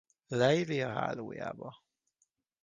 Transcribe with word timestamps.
Leiria 0.29 0.89
hálójába. 0.89 1.73